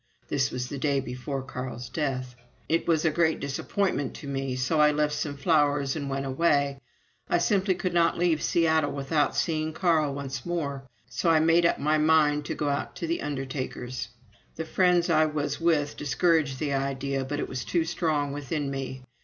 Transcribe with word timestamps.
[This 0.29 0.49
was 0.49 0.67
the 0.67 0.79
day 0.79 0.99
before 0.99 1.43
Carl's 1.43 1.87
death.] 1.87 2.35
It 2.67 2.87
was 2.87 3.05
a 3.05 3.11
great 3.11 3.39
disappointment 3.39 4.15
to 4.15 4.27
me, 4.27 4.55
so 4.55 4.79
I 4.81 4.91
left 4.91 5.13
some 5.13 5.37
flowers 5.37 5.95
and 5.95 6.09
went 6.09 6.25
away.... 6.25 6.79
I 7.29 7.37
simply 7.37 7.75
could 7.75 7.93
not 7.93 8.17
leave 8.17 8.41
Seattle 8.41 8.93
without 8.93 9.35
seeing 9.35 9.73
Carl 9.73 10.15
once 10.15 10.43
more, 10.43 10.85
so 11.07 11.29
I 11.29 11.39
made 11.39 11.67
up 11.67 11.77
my 11.77 11.99
mind 11.99 12.45
to 12.45 12.55
go 12.55 12.69
out 12.69 12.95
to 12.95 13.05
the 13.05 13.21
undertaker's. 13.21 14.07
The 14.55 14.65
friends 14.65 15.07
I 15.07 15.27
was 15.27 15.61
with 15.61 15.95
discouraged 15.97 16.57
the 16.57 16.73
idea, 16.73 17.23
but 17.23 17.39
it 17.39 17.47
was 17.47 17.63
too 17.63 17.83
strong 17.85 18.31
within 18.31 18.71
me. 18.71 19.03